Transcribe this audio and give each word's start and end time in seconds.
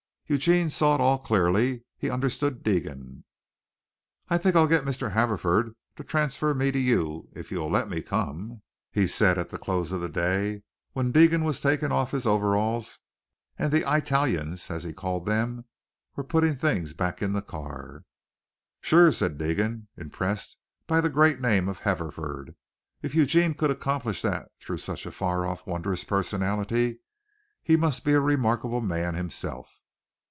Eugene 0.27 0.69
saw 0.69 0.95
it 0.95 1.01
all 1.01 1.19
clearly. 1.19 1.83
He 1.97 2.09
understood 2.09 2.63
Deegan. 2.63 3.25
"I 4.29 4.37
think 4.37 4.55
I'll 4.55 4.65
get 4.65 4.85
Mr. 4.85 5.11
Haverford 5.11 5.75
to 5.97 6.05
transfer 6.05 6.53
me 6.53 6.71
to 6.71 6.79
you, 6.79 7.27
if 7.33 7.51
you'll 7.51 7.69
let 7.69 7.89
me 7.89 8.01
come," 8.01 8.61
he 8.93 9.07
said 9.07 9.37
at 9.37 9.49
the 9.49 9.57
close 9.59 9.91
of 9.91 9.99
the 9.99 10.07
day 10.07 10.63
when 10.93 11.11
Deegan 11.11 11.43
was 11.43 11.59
taking 11.59 11.91
off 11.91 12.11
his 12.11 12.25
overalls 12.25 12.99
and 13.59 13.73
the 13.73 13.83
"Eyetalians," 13.85 14.71
as 14.71 14.85
he 14.85 14.93
called 14.93 15.25
them, 15.25 15.65
were 16.15 16.23
putting 16.23 16.53
the 16.53 16.59
things 16.59 16.93
back 16.93 17.21
in 17.21 17.33
the 17.33 17.41
car. 17.41 18.05
"Shewer!" 18.79 19.11
said 19.11 19.37
Deegan, 19.37 19.87
impressed 19.97 20.55
by 20.87 21.01
the 21.01 21.09
great 21.09 21.41
name 21.41 21.67
of 21.67 21.79
Haverford. 21.79 22.55
If 23.01 23.13
Eugene 23.15 23.53
could 23.53 23.69
accomplish 23.69 24.21
that 24.21 24.47
through 24.61 24.77
such 24.77 25.05
a 25.05 25.11
far 25.11 25.45
off, 25.45 25.67
wondrous 25.67 26.05
personality, 26.05 27.01
he 27.61 27.75
must 27.75 28.05
be 28.05 28.13
a 28.13 28.21
remarkable 28.21 28.79
man 28.79 29.15
himself. 29.15 29.67